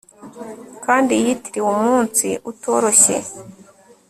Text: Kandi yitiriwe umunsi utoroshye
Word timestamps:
Kandi 0.85 1.13
yitiriwe 1.23 1.69
umunsi 1.77 2.27
utoroshye 2.51 3.15